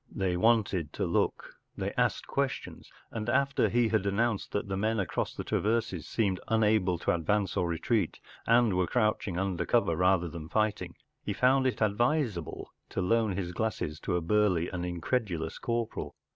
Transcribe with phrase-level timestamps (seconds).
[0.11, 4.99] They wanted to look, they asked questions, and after he had announced that the men
[4.99, 10.27] across the traverses seemed unable to advance or retreat, and were crouching under cover rather
[10.27, 15.59] than fighting, he found it advisable to loan his glasses to a burly and incredulous
[15.59, 16.15] corporal.